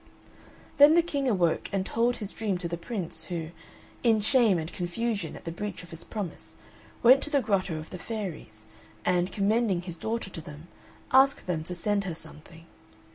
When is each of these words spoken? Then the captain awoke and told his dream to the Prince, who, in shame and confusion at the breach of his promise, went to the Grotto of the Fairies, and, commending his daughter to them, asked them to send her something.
Then 0.79 0.95
the 0.95 1.03
captain 1.03 1.27
awoke 1.27 1.69
and 1.71 1.85
told 1.85 2.15
his 2.17 2.31
dream 2.31 2.57
to 2.57 2.67
the 2.67 2.75
Prince, 2.75 3.25
who, 3.25 3.51
in 4.01 4.19
shame 4.19 4.57
and 4.57 4.73
confusion 4.73 5.35
at 5.35 5.45
the 5.45 5.51
breach 5.51 5.83
of 5.83 5.91
his 5.91 6.03
promise, 6.03 6.55
went 7.03 7.21
to 7.21 7.29
the 7.29 7.39
Grotto 7.39 7.77
of 7.77 7.91
the 7.91 7.99
Fairies, 7.99 8.65
and, 9.05 9.31
commending 9.31 9.83
his 9.83 9.99
daughter 9.99 10.31
to 10.31 10.41
them, 10.41 10.67
asked 11.11 11.45
them 11.45 11.63
to 11.65 11.75
send 11.75 12.05
her 12.05 12.15
something. 12.15 12.65